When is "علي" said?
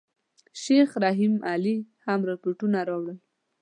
1.51-1.77